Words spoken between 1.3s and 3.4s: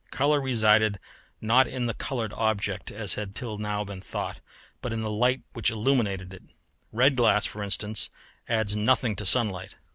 not in the coloured object as had